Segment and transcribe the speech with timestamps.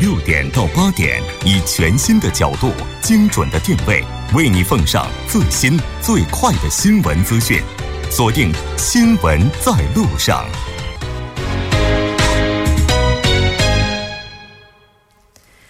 [0.00, 4.04] 六点到八点，以全新的角度、精准的定位，
[4.34, 7.62] 为你奉上最新最快的新闻资讯。
[8.10, 10.44] 锁定《新闻在路上》。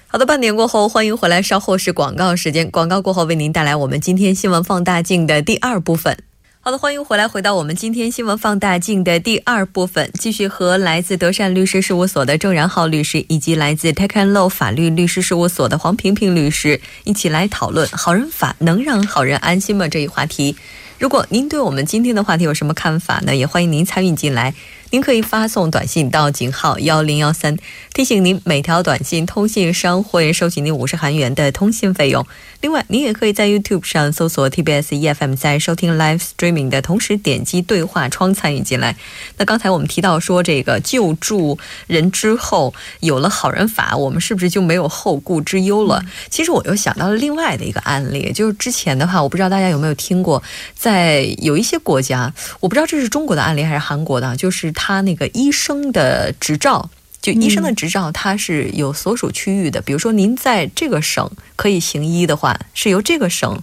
[0.06, 1.42] 好的，半点过后，欢迎回来。
[1.42, 6.27] 稍后是广告时间，广告过后为您带来我们今天新闻放大镜的第二部分。
[6.60, 20.56] 好的，欢迎回来，回到我们今天新闻放大镜的第二部分，继续和来自德善律师事务所的郑然浩律师，以及来自 t e c a n Law 法律律师事务所的黄平平律师一起来讨论“好人法能让好人安心吗”这一话题。
[20.98, 23.34] 如果您对我们今天的话题有什么看法呢？
[23.34, 24.52] 也欢迎您参与进来。
[24.90, 27.54] 您可以发送短信到井号幺零幺三，
[27.92, 32.26] 提醒您每条短信通信商会收取您五十韩元的通信费用。
[32.62, 38.96] 另外，您也可以在 YouTube 上搜索 TBS EFM，在收听 Live Streaming 的同时点击对话窗参与进来。
[39.36, 46.02] 那刚才我们提到说，这个救助人之后有了好人法，我们是不是就没有后顾之忧了？
[46.30, 50.42] 其实我又想到了另外的一个案例，就是之前的话，我不知道大家有没有听过，
[50.74, 54.72] 在有一些国家，我不知道这是中国的案例还是韩国的，就是。
[54.78, 56.88] 他那个医生的执照，
[57.20, 59.82] 就医生的执照，它是有所属区域的。
[59.82, 63.60] 比如说，您在这个省可以行医的话，是由这个省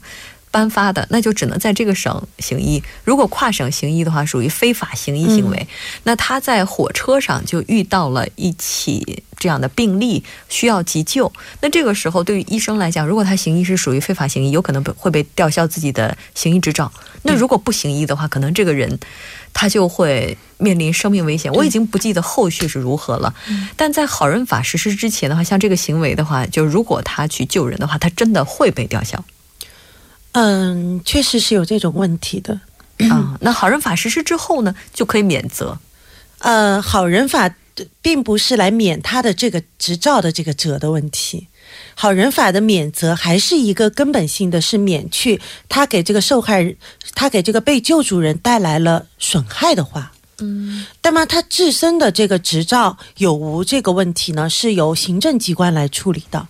[0.56, 2.81] 颁发的，那就只能在这个省行医。
[3.03, 5.67] 如果跨省行医的话，属于非法行医行为。
[6.03, 11.30] 那他在火车上就遇到了一起这样的病例，需要急救。
[11.59, 16.90] 那这个时候，对于医生来讲，如果他行医是属于非法行医，有可能会被吊销自己的行医执照。
[17.23, 18.97] 那如果不行医的话，可能这个人。
[19.58, 21.50] 他就会面临生命危险。
[21.53, 23.34] 我已经不记得后续是如何了，
[23.78, 29.23] 但在好人法实施之前的话，像这个行为的话，就如果他去救人的话，他真的会被吊销。
[30.36, 32.59] 嗯，确实是有这种问题的
[33.09, 33.38] 啊。
[33.41, 35.79] 那好人法实施之后呢，就可以免责。
[36.40, 37.56] 呃，好人法
[38.01, 41.47] 并不是来免他的这个执照的这个责的问题。
[41.96, 46.75] 好人法的免责还是一个根本性的，是免去他给这个受害人，
[47.13, 50.12] 他给这个被救助人带来了损害的话。
[50.40, 54.50] 嗯，那么他自身的这个执照有无这个问题呢？
[54.50, 56.46] 是由行政机关来处理的。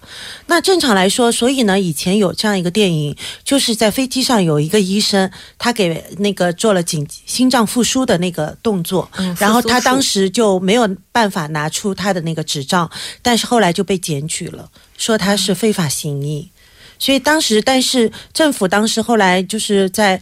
[0.47, 5.29] 那正常来说，所以呢，以前有这样一个电影，就是在飞机上有一个医生，
[5.59, 9.07] 他给那个做了紧心脏复苏的那个动作，
[9.37, 12.89] 然后他当时就没有办法拿出他的那个执照，
[13.21, 14.67] 但是后来就被检举了，
[14.97, 16.49] 说他是非法行医。
[16.97, 20.19] 所以当时，但是政府当时后来就是在。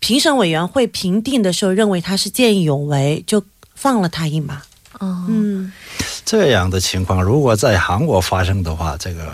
[0.00, 3.44] 评审委员会评定的时候，认为他是见义勇为，就
[3.74, 4.62] 放了他一马。
[4.98, 5.72] 哦，嗯，
[6.24, 9.32] 这样的情况如果在韩国发生的话，这个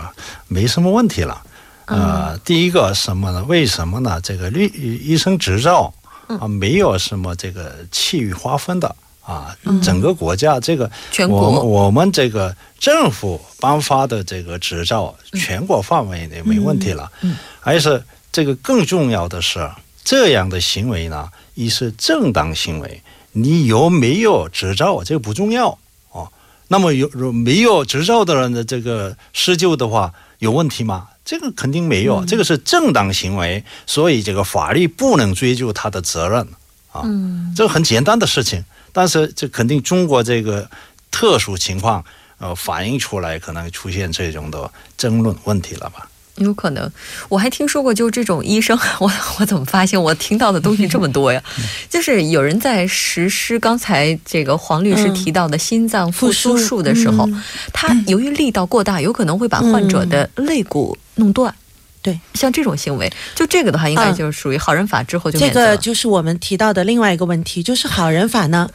[0.49, 1.43] 没什么问题了。
[1.87, 3.43] 呃，第一个什么呢？
[3.44, 4.21] 为什么呢？
[4.21, 5.93] 这个律医生执照
[6.27, 17.10] 啊，没有什么这个区域划分的啊，整个国家这个全国我们这个政府颁发的这个执照，全国范围内没问题了。
[17.21, 18.03] 嗯，还是
[18.33, 19.69] 这个更重要的是。
[20.06, 23.02] 这样的行为呢，一是正当行为，
[23.32, 25.76] 你有没有执照这个不重要
[26.12, 26.30] 哦。
[26.68, 31.08] 那么有没有执照的人的这个施救的话，有问题吗？
[31.24, 36.46] 这个肯定没有，这个是正当行为，所以这个法律不能追究他的责任
[36.92, 37.02] 啊。
[37.56, 40.70] 这个很简单的事情，但是这肯定中国这个
[41.10, 42.04] 特殊情况，
[42.38, 46.08] 呃，反映出来可能出现这种的争论问题了吧。
[46.36, 46.91] 有可能，
[47.28, 49.10] 我还听说过，就这种医生， 我
[49.41, 51.42] 我怎么发现我听到的东西这么多呀？
[51.88, 57.28] 就是有人在实施刚才这个黄律师提到的心脏复苏术的时候，
[57.72, 61.54] 他由于力道过大，有可能会把患者的肋骨弄断。
[62.02, 68.68] 对，像这种行为，就这个的话，应该就是属于好人法之后就这个就是我们提到的另外一个问题，就是好人法呢。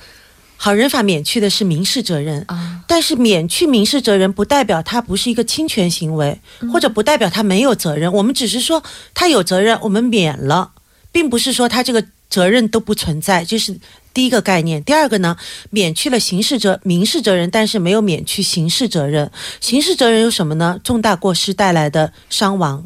[0.63, 6.39] 好人法免去的是民事责任啊，但是免去民事责任不代表他不是一个侵权行为，
[6.71, 8.13] 或者不代表他没有责任。
[8.13, 8.83] 我们只是说
[9.15, 10.73] 他有责任，我们免了，
[11.11, 13.43] 并不是说他这个责任都不存在。
[13.43, 13.75] 这是
[14.13, 14.83] 第一个概念。
[14.83, 15.35] 第二个呢，
[15.71, 19.31] 免去了刑事责、民事责任，但是没有免去刑事责任。
[19.59, 20.79] 刑事责任有什么呢？
[20.83, 22.85] 重大过失带来的伤亡、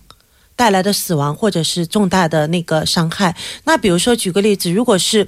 [0.55, 3.35] 带来的死亡，或者是重大的那个伤害。
[3.65, 5.27] 那比如说，举个例子，如果是。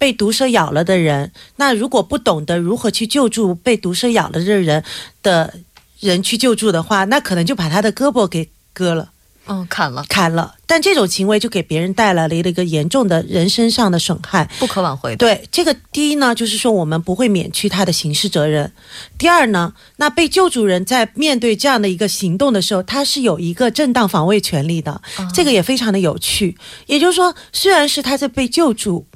[0.00, 4.84] 被毒蛇咬了的人，那如果不懂得如何去救助被毒蛇咬了的人
[5.24, 5.52] 的
[5.98, 9.10] 人去救助的话，那可能就把他的胳膊给割了，
[9.48, 10.54] 嗯，砍了，砍了。
[10.66, 15.16] 但这种行为就给别人带来了一个严重的人身上的损害，不可挽回。
[15.16, 18.68] 对，这个第一呢，就是说我们不会免去他的刑事责任；
[19.18, 25.00] 第二呢，那被救助人在面对这样的一个行动的时候，他是有一个正当防卫权利的，
[25.34, 26.56] 这个也非常的有趣。
[26.86, 29.06] 也就是说，虽然是他在被救助。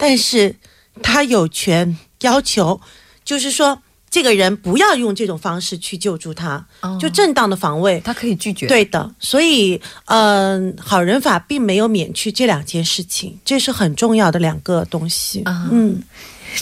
[0.00, 0.54] 但是，
[1.02, 2.80] 他有权要求，
[3.24, 6.64] 就是说，这个人不要用这种方式去救助他，
[6.98, 8.66] 就正当的防卫，他可以拒绝。
[8.66, 15.42] 对的，所以，嗯，好人法并没有免去这两件事情，这是很重要的两个东西。
[15.46, 16.02] 嗯。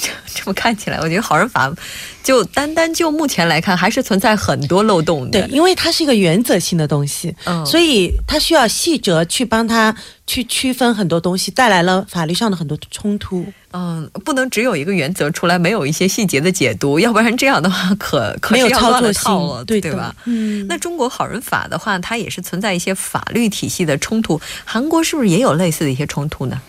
[0.01, 1.73] 这 这么看起来，我觉得好人法
[2.21, 5.41] 就单单就目前来看，还是存在很多漏洞的。
[5.41, 9.95] 对，因为它是一个原则性的东西，嗯，所以它需要细则去帮他
[10.27, 13.47] 去区分很多东西，带来了法律上的很多冲突。
[13.73, 20.15] 嗯，不能只有一个原则出来，没有一些细节的解读，要不然这样的话可 可是要操作套对对吧？
[20.25, 24.41] 嗯，那中国好人法的话，它也是存在一些法律体系的冲突。
[24.65, 26.61] 韩国是不是也有类似的一些冲突呢？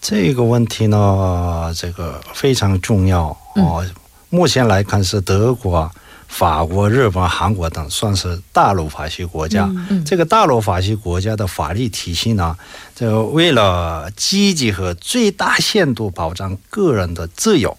[0.00, 3.84] 这个问题呢，这个非常重要哦。
[4.30, 5.90] 目前来看，是德国、
[6.28, 9.70] 法国、日本、韩国等算是大陆法系国家。
[10.04, 12.56] 这个大陆法系国家的法律体系呢，
[12.94, 17.76] 就为了积极和最大限度保障个人的自由，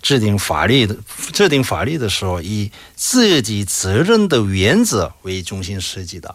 [0.00, 0.96] 制定法律的
[1.32, 6.34] 制定法律的时候，以自己责任的原则为中心设计的。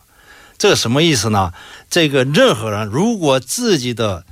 [0.57, 1.53] 这个什么意思呢？
[1.89, 4.25] 这个任何人如果自己的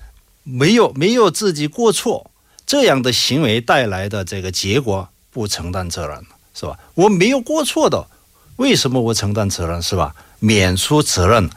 [0.43, 2.29] 没有没有自己过错，
[2.65, 6.25] 这样的行为带来的这个结果不承担责任，
[6.57, 6.77] 是吧？
[6.95, 8.07] 我没有过错的，
[8.55, 10.15] 为什么我承担责任，是吧？
[10.39, 11.49] 免除责任，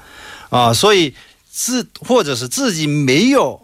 [0.50, 1.14] 啊，所以
[1.50, 3.60] 自或者是自己没有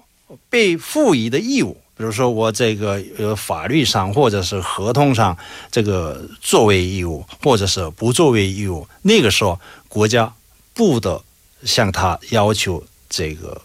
[0.48, 5.36] 被赋予的义务，比如说我这个呃法律上或者是合同上
[5.70, 10.32] 这个作为义务，或者是不作为义务，那个时候国家
[10.72, 11.22] 不得
[11.64, 13.60] 向他要求这个。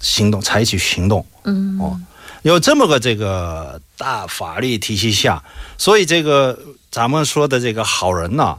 [0.00, 1.98] 行动，采取行动，嗯，哦，
[2.44, 5.42] 有这么个这个大法律体系下，
[5.78, 6.58] 所以这个
[6.90, 8.58] 咱们说的这个好人呐，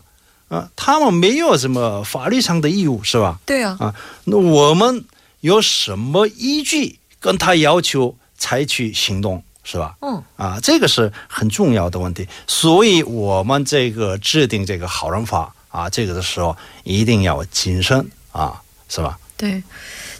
[0.49, 3.39] 啊，他们没有什么法律上的义务，是吧？
[3.45, 3.93] 对啊，啊，
[4.23, 5.05] 那我们
[5.41, 9.95] 有什么依据跟他要求采取行动，是吧？
[10.01, 18.59] 嗯，啊，这个是很重要的问题，所以我们这个制定这个好人法啊，这个的时候一定要谨慎啊，
[18.89, 19.19] 是吧？
[19.37, 19.61] 对。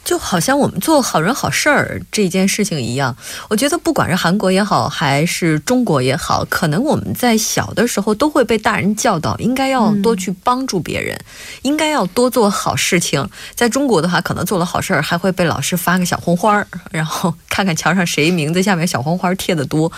[0.06, 3.18] 就好像我们做好人好事儿这件事情一样，
[3.50, 11.20] 我觉得不管是韩国也好，还是中国也好，可能我们在小的时候都会被大人教导，应该要多去帮助别人，
[11.64, 13.28] 应该要多做好事情。
[13.56, 19.92] 在中国的话，可能做了好事儿，还会被老师发个小红花儿，然后看看墙上谁名字下面小红花贴的多。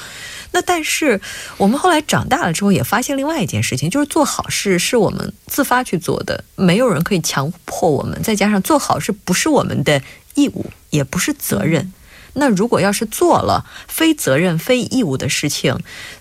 [0.51, 1.19] 那但是
[1.57, 8.21] 我们后来长大了之后，也发现另外一件事情，就是做好事是我们自发去做的，没有人可以强迫我们。
[8.23, 10.01] 再加上做好事不是我们的
[10.35, 11.93] 义务，也不是责任。
[12.39, 15.75] 那如果要是做了非责任、非义务的事情，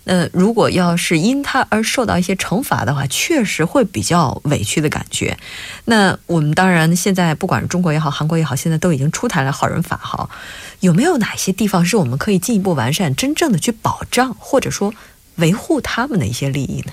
[0.04, 5.38] 那如果要是因他而受到一些惩罚的话，确实会比较委屈的感觉。
[5.84, 10.28] 那我们当然现在不管中国也好，韩国也好，现在都已经出台了好人法哈。
[10.80, 14.94] 有没有哪些地方是我们可以进一步完善、真正的去保障或者说
[15.36, 16.92] 维护他们的一些利益呢？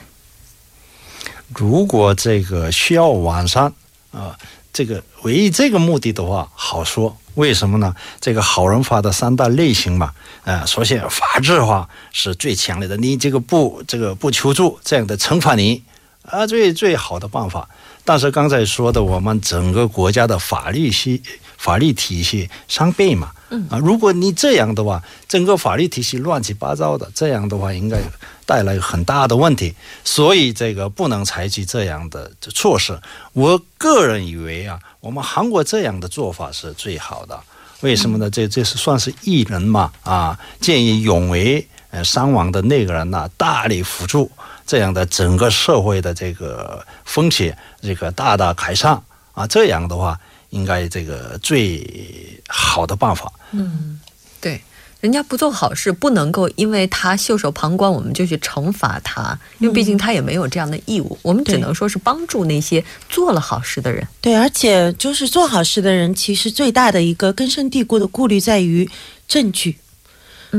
[1.55, 3.73] 如果这个需要完善
[4.11, 4.37] 啊，
[4.73, 7.15] 这个唯一这个目的的话，好说。
[7.35, 7.95] 为什么呢？
[8.19, 15.81] 这个好人法的三大类型嘛，呃，首先法治化是最强烈的，你这个不这个不求助这样的惩罚你
[16.23, 17.67] 啊，最最好的办法。
[18.03, 21.21] 但是刚才说的，我们整个国家的法律系
[21.57, 23.31] 法律体系相悖嘛，
[23.69, 27.97] 啊，如果你这样的话，整个法律体系乱七八糟的，这样的话应该
[28.45, 32.99] 带来很大的问题，所以这个不能采取这样的措施。
[33.31, 34.79] 我个人以为啊。
[35.03, 37.37] 我们韩国这样的做法是最好的，
[37.81, 38.29] 为什么呢？
[38.29, 39.91] 这这是算是艺人嘛？
[40.01, 44.31] 啊，见义勇为，呃，伤亡的那个人呢，大力辅助，
[44.65, 48.99] 这样的整个社会的这个风气，这个大大改善
[49.33, 50.19] 啊，这样的话，
[50.49, 53.31] 应该这个最好的办法。
[53.51, 53.99] 嗯，
[54.41, 54.59] 对。
[55.01, 61.19] 人家不做好事，不能够因为他袖手旁观，我们就去惩罚他，因为毕竟他也没有这样的义务。
[61.21, 64.07] 我们只能说是帮助那些做了好事的人。
[64.21, 68.89] 对，而且就是做好事的人，其实最大的一个根深蒂固的顾虑在于
[69.27, 69.77] 证据，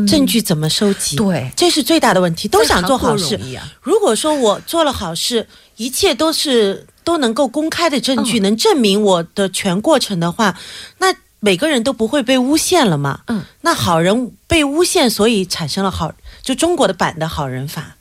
[0.06, 1.16] 证据怎么收集？
[1.16, 2.48] 对，这是最大的问题。
[2.48, 3.38] 都想做好事，
[3.80, 5.46] 如果说我做了好事，
[5.76, 10.58] 一切都是都能够公开的证据，能证明我的全过程的话，
[10.98, 11.14] 那。
[11.40, 13.20] 每个人都不会被诬陷了嘛？
[13.26, 16.10] 嗯，那好人被诬陷，所以产生了好，
[16.42, 17.93] 就中国的版的好人法。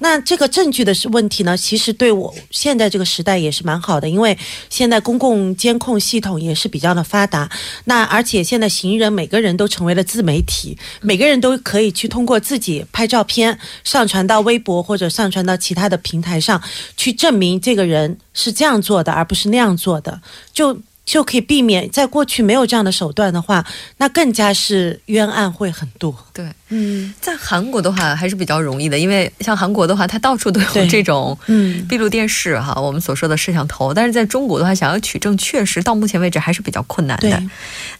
[0.00, 1.56] 那这个证据的是问题呢？
[1.56, 4.36] 其实对我现在这个时代也是蛮好的，因为
[4.68, 7.50] 现在公共监控系统也是比较的发达。
[7.84, 16.62] 那而且现在行人每个人都成为了自媒体，每个人都可以去通过自己拍照片上传到微博或者上传到其他的平台上
[16.96, 20.20] 去证明这个人是这样做的，而不是那样做的。
[20.52, 20.78] 就。
[21.12, 21.86] 就可以避免。
[21.90, 23.62] 在过去没有这样的手段的话，
[23.98, 26.16] 那更加是冤案会很多。
[26.32, 33.92] 对，嗯，在韩国的话还是比较容易的，因为像韩国的话，它到处都有这种嗯闭路电视哈，我们所说的摄像头。
[33.92, 37.42] 但是在中国的话，想要取证，确实到目前为止还是比较困难的。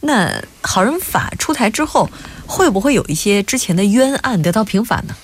[0.01, 2.09] 那好人法出台之后，
[2.47, 5.15] 会不会有一些之前的冤案得到平反呢？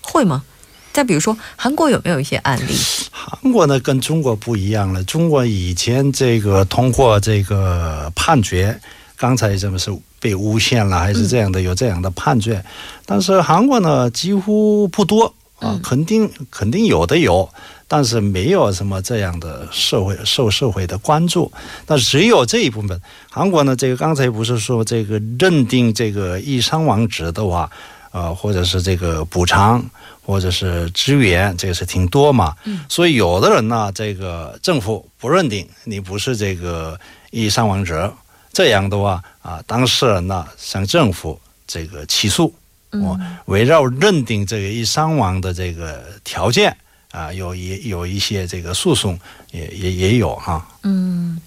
[0.00, 0.44] 会吗？
[0.92, 2.74] 再比如说，韩国有没有一些案例？
[3.12, 8.78] 韩国呢跟中国不一样了，中国以前这个通过这个判决，
[9.16, 12.62] 刚才这么是被诬陷了，还是这样的、有这样的判决，
[13.06, 15.26] 但是韩国呢几乎不多
[15.60, 17.48] 啊，嗯肯定肯定有的有，
[17.86, 21.50] 但是没有什么这样的社会受社会的关注，
[21.86, 23.00] 但只有这一部分。
[23.30, 27.70] 韩国呢，这个刚才不是说这个认定这个易伤亡值的话，
[28.10, 29.84] 呃，或者是这个补偿。
[30.24, 32.84] 或者是支援，这个是挺多嘛，嗯。
[32.88, 36.98] 所以有的人呢，这个政府不认定你不是这个
[37.30, 38.12] 易伤亡者，
[38.52, 42.54] 这样的话啊，当事人呢向政府这个起诉，
[42.90, 46.76] 我嗯围绕认定这个易伤亡的这个条件
[47.12, 49.18] 啊，有一有一些这个诉讼
[49.50, 51.40] 也也也有哈、嗯，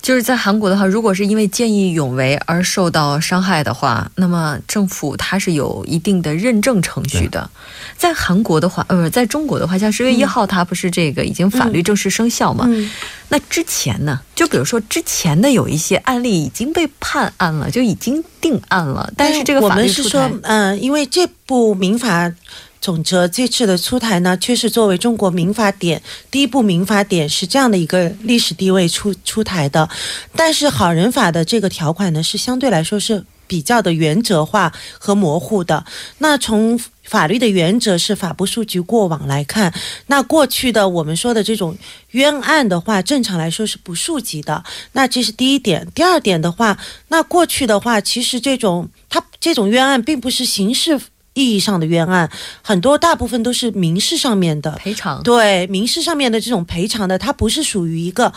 [0.00, 7.50] 就是在韩国的话，如果是因为见义勇为而受到伤害的话，那么政府它是有一定的认证程序的。
[7.96, 12.64] 在韩国的话，呃，在中国的话，像十月一号，它不是这个已经法律正式生效嘛？
[12.68, 12.90] 嗯，
[13.28, 14.20] 那之前呢？
[14.34, 22.32] 就比如说之前的有一些案例已经被判案了，就已经定案了，但是这个法律们是说嗯、因为这部民法
[22.80, 29.88] 总则这次的出台呢，却是作为中国民法典第一部民法典是这样的一个历史地位出出台的，
[30.34, 35.84] 但是好人法的这个条款呢，是相对来说是比较的原则化和模糊的。
[36.18, 39.72] 那从法律的原则是法部数据过往来看，
[40.08, 41.76] 那过去的我们说的这种
[42.10, 44.62] 冤案的话，正常来说是不溯及的。
[44.92, 45.88] 那这是第一点。
[45.94, 51.00] 第二点的话，那过去的话，其实这种它这种冤案并不是刑事
[51.38, 52.28] 意义上的冤案，
[52.62, 54.72] 很多大部分都是民事上面的。
[54.72, 55.22] 赔偿。
[55.22, 58.32] 对民事上面的这种赔偿的，它不是属于一个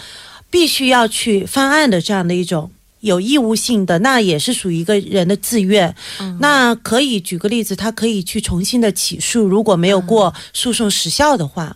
[0.52, 5.96] 必须要去翻案的这样的一种有义务性的，那也是属于一个人的自愿。
[6.40, 11.76] 那可以举个例子，他可以去重新的起诉，如果没有过诉讼时效的话，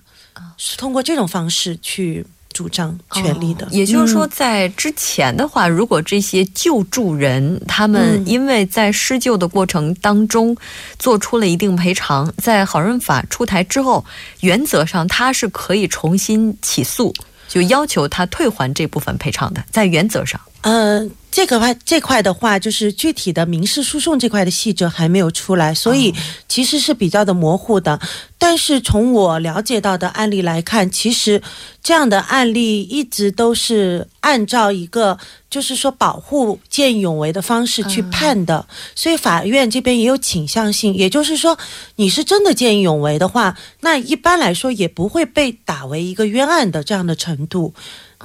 [0.58, 3.65] 是通过这种方式去主张权利的。
[3.65, 10.55] 哦也就是说，嗯在之前的话，如果这些救助人他们嗯因为在施救的过程当中
[10.97, 14.05] 做出了一定赔偿，在好人法出台之后，
[14.39, 17.13] 原则上他是可以重新起诉，
[17.50, 20.39] 就要求他退还这部分赔偿的，在原则上。
[20.62, 21.05] 呃，
[21.36, 26.15] 这个话这块的话，就是具体的民事诉讼这块的细则还没有出来，所以
[26.48, 28.00] 其实是比较的模糊的。
[28.38, 31.42] 但是从我了解到的案例来看，其实
[31.84, 35.18] 这样的案例一直都是按照一个
[35.50, 38.65] 就是说保护见义勇为的方式去判的，
[38.96, 40.96] 所以法院这边也有倾向性。
[40.96, 41.58] 也就是说，
[41.98, 47.74] 你是真的见义勇为的话，那一般来说也不会被打为一个冤案的这样的程度。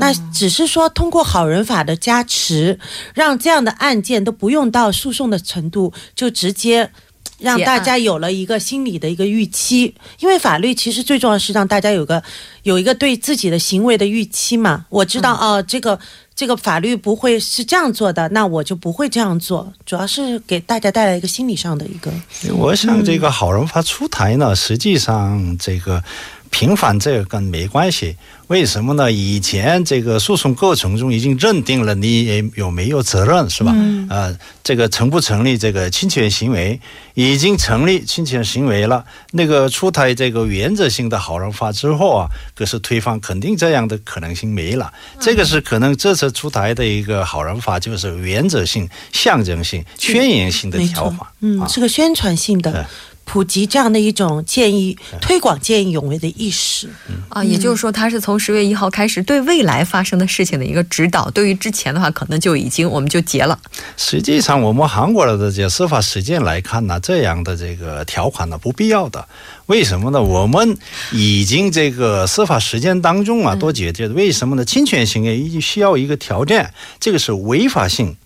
[0.00, 2.76] 那只是说通过好人法的加持，
[3.14, 6.90] 让这样的案件都不用到诉讼的程度，就直接
[7.38, 9.94] 让大家有了一个心理的一个预期。
[10.18, 12.22] 因为法律其实最重要是让大家有个
[12.64, 14.86] 有一个对自己的行为的预期嘛。
[14.88, 15.98] 我知道哦，这个
[16.34, 19.72] 这个法律不会是这样做的，那我就不会这样做。
[19.84, 22.10] 主要是给大家带来一个心理上的一个
[22.54, 26.02] 我想这个好人法出台呢，实际上这个
[26.50, 28.16] 平反这个跟没关系。
[28.48, 29.10] 为什么呢？
[29.12, 33.72] 以前这个诉讼过程中已经认定了你也有没有责任，是吧？
[34.08, 36.80] 呃，这个成不成立这个侵权行为，
[37.14, 39.04] 已经成立侵权行为了。
[39.30, 42.26] 那个出台这个原则性的好人法之后啊，
[42.56, 44.92] 可是推翻肯定这样的可能性没了。
[45.20, 51.68] 这个是可能这次出台的一个好人法，就是原则性、象征性、宣言性的条款，嗯，啊。
[51.68, 52.84] 是个宣传性对的。
[53.30, 56.88] 普及这样的一种见义，推广见义勇为的意识。
[57.28, 61.30] 啊，也就是说，它是从十月一号开始对未来发生的事情的一个指导。
[61.30, 63.56] 对于之前的话，可能就已经我们就结了。
[63.96, 69.28] 实际上，我们韩国的这司法实践来看呢，这样的这个条款呢不必要的。
[69.66, 70.20] 为什么呢？
[70.20, 70.76] 我们
[71.12, 74.14] 已经这个司法实践当中啊都解决了。
[74.14, 74.64] 为什么呢？
[74.64, 78.16] 侵权行为需要一个条件，这个是违法性。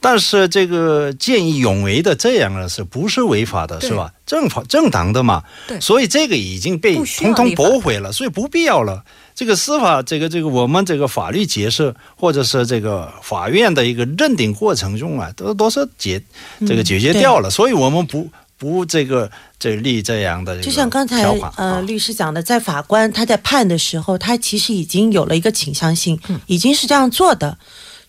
[0.00, 4.12] 但是这个见义勇为的这样的，是不是违法的，是吧？
[4.26, 5.42] 正法正当的嘛。
[5.66, 5.80] 对。
[5.80, 9.04] 所以这个已经被通通驳回了，所以不必要了。
[9.34, 16.20] 这个司法，这个这个我们这个法律解释，或者是这个法院的一个认定过程中啊，都都是解
[16.66, 21.22] 这个解决掉了，所以我们不不这个这立这样的就像刚才
[21.54, 27.56] 呃律师讲的，在法官他在判的时候，他其实已经有了一个倾向性，已经是这样做的，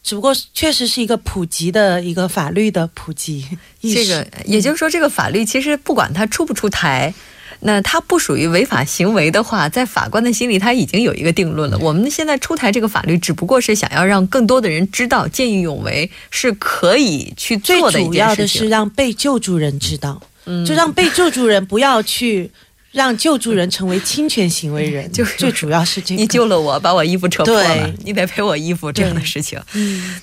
[0.03, 3.45] 只不过确实是一个普及的一个法律的普及。
[3.81, 7.13] 这个也就是说，这个法律其实不管它出不出台。
[7.61, 11.77] 那它不属于违法行为的话，在法官的心里他已经有一个定论了。
[11.79, 18.07] 我们现在出台这个法律，只不过是想要让更多的人知道见义勇为是可以去做的一件事情。
[18.07, 20.21] 最主要的是让被救助人知道，
[20.65, 22.49] 就让被救助人不要去
[22.91, 25.09] 让救助人成为侵权行为人。
[25.13, 29.59] 就是最主要是这个，你救了我，把我衣服扯破了，你得赔我衣服这样的事情。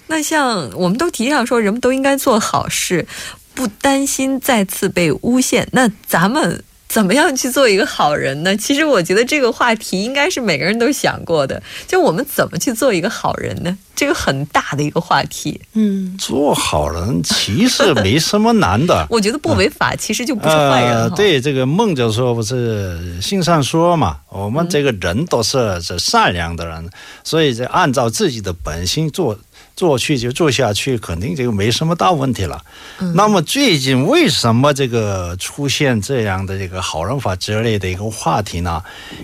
[0.07, 3.07] 那像我们都提倡说，人们都应该做好事，
[3.55, 5.69] 不担心再次被诬陷。
[5.73, 6.63] 那咱们。
[6.89, 8.57] 怎么样去做一个好人呢？
[8.57, 11.63] 其实我觉得这个话题应该是每个人都想过的。
[11.87, 13.77] 就我们怎么去做一个好人呢？
[13.95, 15.61] 这个很大的一个话题。
[15.73, 19.07] 嗯，做好人其实没什么难的。
[19.11, 21.11] 我觉得不违法，其实就不是坏人。
[21.13, 26.89] 对，这个孟教授不是信上说嘛，我们这个人都是这善良的人，
[27.25, 29.39] 所以这按照自己的本心做。
[29.77, 32.61] 做去就做下去，肯定就没什么大问题了。
[33.15, 38.83] 那么最近为什么这个出现这样的这个好人法之类的一个话题呢？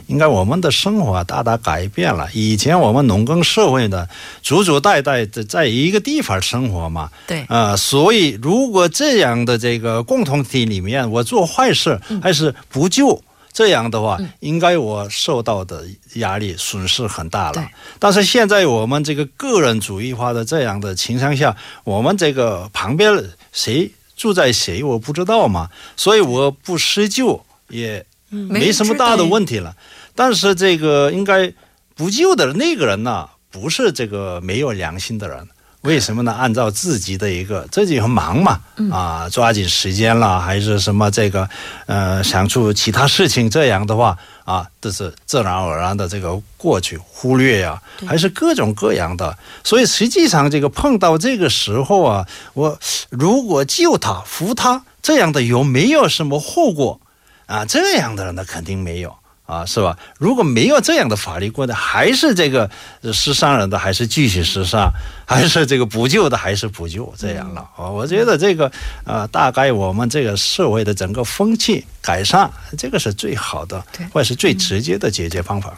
[0.09, 2.29] 应该我们的生活大大改变了。
[2.35, 4.07] 以前我们农耕社会呢
[4.43, 13.23] 祖祖代代的在一个地方生活嘛，对啊，所以如果这样的这个共同体里面，我做坏事还是不救。
[13.53, 17.69] 这样的话，应该我受到的压力损失很大了。
[17.99, 21.55] 但是现在我们这个个人主义化的这样的情况下，
[21.85, 23.13] 我们这个旁边
[23.53, 29.77] 谁住在谁我不知道嘛，所以我不施救也没什么大的问题了。
[30.15, 31.53] 但是这个应该
[31.95, 35.47] 不救的那个人呢，不是这个没有良心的人。
[35.83, 36.33] 为什么呢？
[36.33, 38.61] 按照自己的一个，自己很忙嘛，
[38.91, 41.49] 啊，抓紧时间了，还是什么这个，
[41.87, 49.37] 呃，想出其他事情，这样的话啊，这是自然而然的这个过去忽略呀，还是各种各样的。
[49.65, 52.79] 所以实际上这个碰到这个时候啊，我
[53.11, 57.01] 如果救他扶他，这样的有没有什么后果
[57.47, 57.65] 啊？
[57.65, 59.17] 这样的人那肯定没有。
[59.45, 59.97] 啊，是吧？
[60.19, 62.71] 如果没有这样的法律规定，还是这个
[63.13, 64.91] 是伤人的，还是继续施伤，
[65.27, 67.91] 还是这个补救的，还是补救，这样了啊？
[67.91, 68.71] 我觉得这个，
[69.05, 75.75] 呃，大概我们这个社会的整个风气改善，这个是最好的，或者是最直接的解决方法。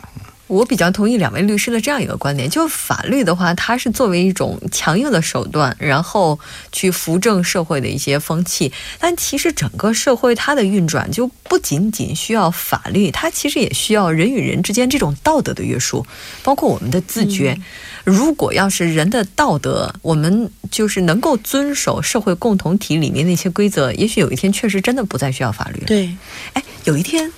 [0.47, 6.39] 我比较同意两位律师的这样一个观点，就法律的话，它是作为一种强硬的手段，然后
[6.71, 8.71] 去扶正社会的一些风气。
[8.99, 16.07] 但其实整个社会它的运转就不仅仅需要法律，它其实也需要人与人之间这种道德的约束，
[16.43, 17.59] 包括我们的自觉。
[18.05, 25.87] 如果要是人的道德，我们就是能够遵守社会共同体里面那些规则，也许有一天确实真的不再需要法律了。
[25.87, 26.15] 对，
[26.53, 27.33] 哎，有一天。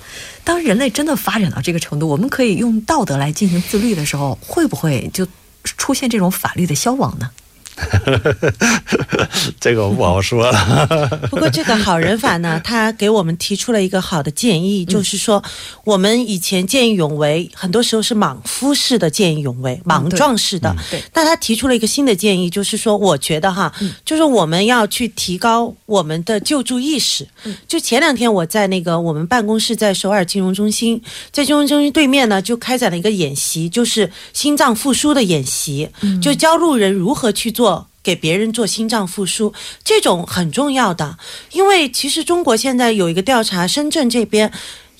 [0.47, 5.27] 当人类真的发展到这个程度，我们可以用道德来进行自律的时候，会不会就
[5.61, 7.29] 出现这种法律的消亡呢？
[9.59, 10.87] 这个不好说了。
[11.29, 15.43] 不过这个好人法呢，他给我们提出了一个好的建议，就是说
[15.83, 20.75] 我们以前见义勇为，很多时候是莽夫式的见义勇为，莽撞式的。
[20.89, 21.01] 对。
[21.13, 23.71] 但他提出了一个新的建议，就是说，我觉得哈，
[24.03, 27.27] 就是我们要去提高我们的救助意识。
[27.67, 30.99] 就前两天我在那个我们办公室在首尔金融中心，
[31.31, 35.87] 在金融中心对面呢，就开展了一个演习，就是心脏复苏的演习，
[36.21, 37.66] 就教路人如何去做。
[38.07, 41.17] 给别人做心脏复苏，这种很重要的，
[41.51, 44.49] 因为其实中国现在有一个调查，深圳这边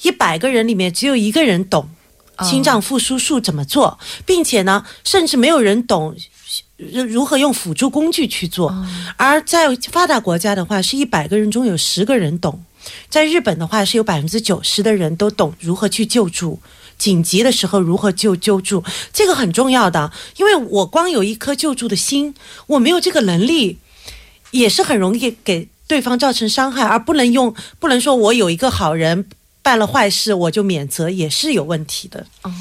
[0.01, 1.87] 一百个人里面只有一个人懂
[2.43, 6.13] 心脏复苏术怎么做，并且呢，甚至没有人懂
[6.75, 8.75] 如何用辅助工具去做。
[9.15, 12.59] 而在发达国家的话，是一百个人中有十个人懂；
[13.09, 16.59] 在日本的话，是有百分之九十的人都懂如何去救助。
[16.97, 18.83] 紧急的时候如何救救助，
[19.13, 22.33] 这个很重要的，因为我光有一颗救助的心，
[22.67, 23.77] 我没有这个能力，
[24.51, 29.25] 也是很容易给对方造成伤害，而不能用，不能说我有一个好人
[29.61, 32.25] 办了坏事我就免责，也是有问题的。
[32.41, 32.51] 哦，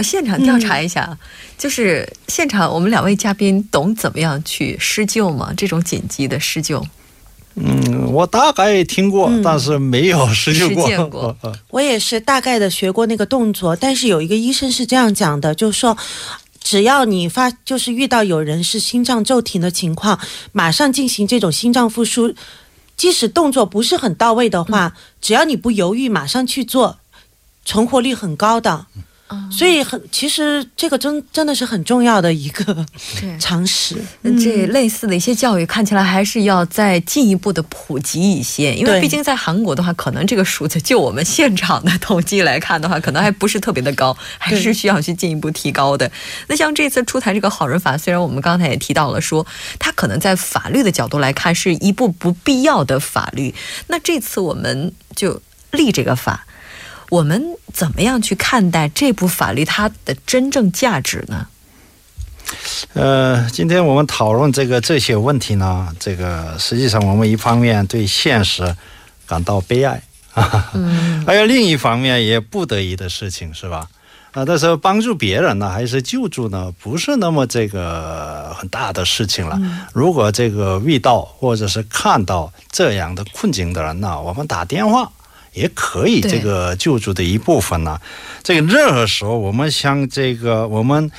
[0.00, 1.16] 现场调查一下，
[1.56, 5.52] 就是现场 我们两位嘉宾懂怎么样去施救吗？
[5.56, 6.84] 这种紧急的施救。
[7.60, 11.36] 嗯，我大概听过，但是没有实践过。
[11.70, 15.96] 我也是大概的学过那个动作，但是有一个医生是这样讲的，就是说，
[16.62, 20.18] 只要你发，就是遇到有人是心脏骤停的情况，
[20.52, 22.34] 马上进行这种心脏复苏，
[22.96, 26.98] 即使动作不是很到位的话，只要你不犹豫，马上去做，
[27.64, 28.86] 存活率很高的。
[29.50, 32.86] 所以很，其实这个真真的是很重要的一个
[33.38, 33.96] 常识。
[34.40, 46.10] 这类似的一些教育，看起来还是要再进一步的普及一些，因为毕竟在韩国的话，可能这个数字就我们现场的统计来看的话，可能还不是特别的高，还是需要去进一步提高的。
[46.46, 49.46] 那像这次出台这个好人法，虽然我们刚才也提到了说，
[49.78, 53.54] 它可能在法律的角度来看是一部不必要的法律，
[53.88, 56.46] 那这次我们就立这个法。
[57.10, 61.46] 我们怎么样去看待这部法律它的真正价值呢？
[62.94, 68.74] 呃，今天我们讨论这个这些问题呢，这个实际上我们一方面对现实
[69.26, 70.72] 感到悲哀啊，
[71.26, 73.88] 还有另一方面也不得已的事情是吧？
[74.32, 79.58] 啊，但是帮助别人呢，还是救助呢，不是那么这个很大的事情了。
[79.92, 85.10] 如果这个遇到或者是看到这样的困境的人呢，我们打电话。
[85.58, 88.00] 也可以，这个救助的一部分呢。
[88.42, 91.10] 这个任何时候，我们像这个，我们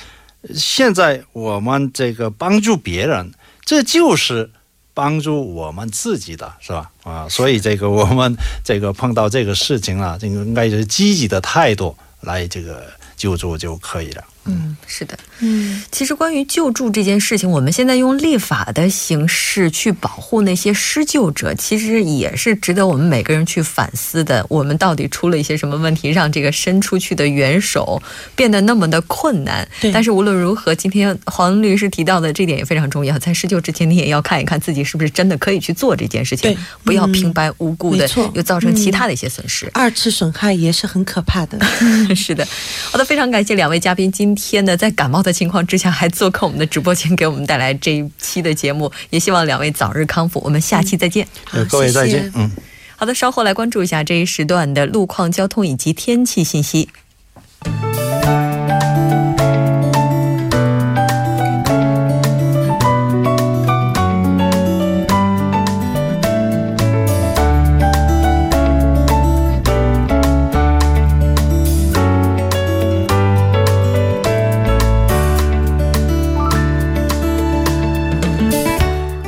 [0.54, 3.30] 现在我们这个帮助别人，
[3.64, 4.50] 这就是
[4.94, 6.90] 帮助我们自己的，是吧？
[7.04, 14.24] 啊，所以这个我们这个碰到这个事情啊，这个应该是积极的态度来这个救助就可以了。
[14.50, 24.44] 嗯，是的，嗯，其实关于救助这件事情，我们现在用立法的形式去保护那些施救者，其实也是值得我们每个人去反思的。
[24.48, 28.02] 我们到底出了一些什么问题，让这个伸出去的援手
[28.34, 29.68] 变得那么的困难？
[29.92, 39.70] 但是无论如何，今天黄律师提到的这点也非常重要，在施救之前，你也要看一看自己是不是真的可以去做这件事情，不要平白无故的又造成其他的一些损失。
[39.74, 41.58] 二次损害也是很可怕的。
[42.16, 42.46] 是的，
[42.90, 44.34] 好的，非常感谢两位嘉宾今。
[44.40, 48.90] 今天呢，在感冒的情况之下，还做客我们的直播间，给我们带来这一期的节目。
[49.10, 50.40] 也希望两位早日康复。
[50.42, 51.28] 我们下期再见。
[51.68, 52.32] 各位再见。
[52.34, 52.50] 嗯，
[52.96, 56.88] 好的，稍后来关注一下这一时段的路况、交通以及天气信息。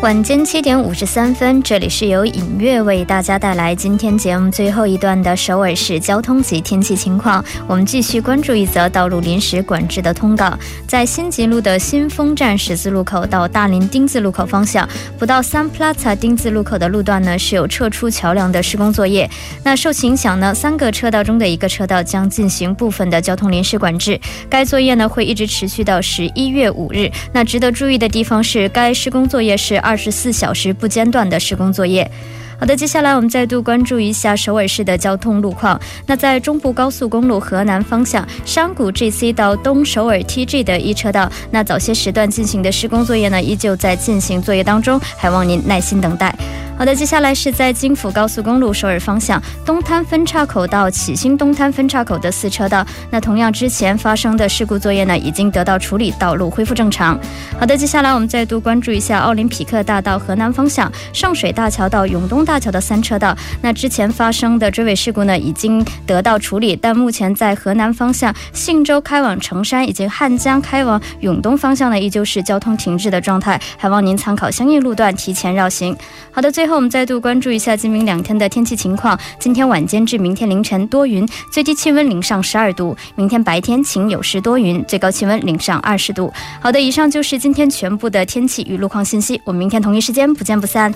[0.02, 7.42] 晚间七点五十三分，这里是由影月为大家带来今天节目最后一段的首尔市交通及天气情况。
[7.68, 14.88] 我们继续关注一则道路临时管制的通告，在新吉路的新丰站十字路口到大林丁字路口方向，
[15.20, 19.30] 不到三 Plaza 丁字路口的路段呢是有撤出桥梁的施工作业。
[19.62, 24.20] 那受其影响呢，三个车道中的一个车道将进行部分的交通临时管制。
[24.50, 27.08] 该作业呢会一直持续到十一月五日。
[27.32, 29.92] 那值得注意的地方是，该施工作业是二。
[30.02, 32.10] 二十四小时不间断的施工作业。
[32.62, 35.76] 好的，接下来我们再度关注一下首尔市的交通路况。
[36.06, 46.32] 那在中部高速公路河南方向山谷 GC 到东首尔 TG 的一车道，那早些时段进行的施工作业呢，依旧在进行作业当中，还望您耐心等待。
[46.78, 57.18] 好的，接下来是在京釜高速公路首尔方向东滩分岔口到启兴东滩分岔口的四车道，那同样之前发生的事故作业呢，已经得到处理，道路恢复正常。
[57.60, 75.96] 好的，接下来我们再度关注一下奥林匹克大道河南方向上水大桥到永东大大桥的三车道，那之前发生的追尾事故呢，已经得到处理，但目前在河南方向信州开往成山以及汉江开往永东方向呢，依旧是交通停滞的状态，还望您参考相应路段提前绕行。
[76.30, 76.82] 好的，最后。
[76.82, 79.16] 我们再度关注一下今明两天的天气情况。
[79.38, 86.32] 今天晚间至明天凌晨多云，最低气温零上十二度；明天白天晴有时多云，最高气温零上二十度。
[86.60, 89.40] 好的，以上就是今天全部的天气与路况信息。
[89.44, 90.92] 我们明天同一时间不见不散。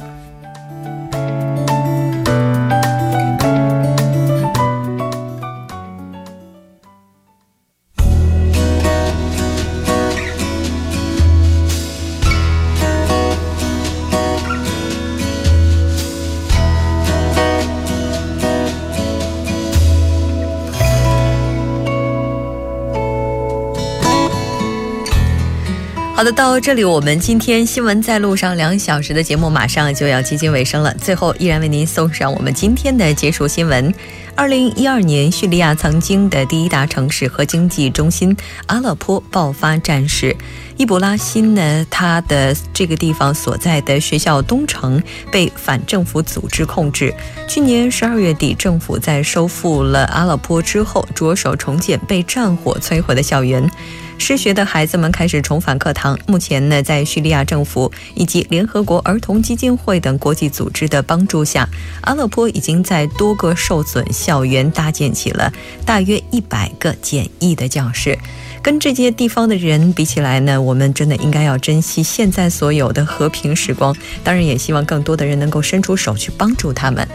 [26.17, 30.95] 好的，到这里，我们今天新闻在路上两小时的节目马上就要接近尾声了。
[30.95, 33.93] 最后，依然为您送上我们今天的结束新闻：
[34.35, 40.35] 二零一二年，叙利亚曾经的第一大城市和经济中心阿勒颇爆发战事。
[40.79, 47.13] 伊布拉辛呢，他的这个地方所在的学校东城被反政府组织控制。
[47.47, 53.71] 去年十二月底，政府在收复了阿勒颇之后，着手重建被战火摧毁的校园。
[54.19, 56.19] 失学的孩子们开始重返课堂。
[56.27, 61.69] 目前呢，在叙利亚政府以及联合国儿童基金会等国际组织的帮助下，
[62.01, 65.53] 阿勒颇已经在多个受损校园搭建起了
[65.85, 68.19] 大约一百个简易的教室。
[68.67, 73.95] 跟这些地方的人比起来呢，我们真的应该要珍惜现在所有的和平时光。
[74.25, 77.07] 当然，也希望更多的人能够伸出手去帮助他们。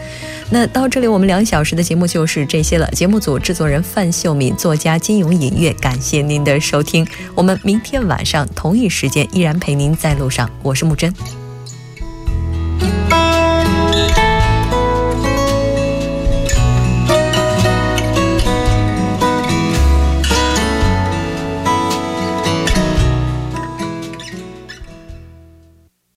[0.48, 2.88] 那到这里，我们两小时的节目就是这些了。
[2.92, 7.06] 节目组制作人范秀敏，作家金勇隐月，感谢您的收听。
[7.34, 10.48] 我们明天晚上同一时间依然陪您在路上。
[10.62, 11.41] 我是木真。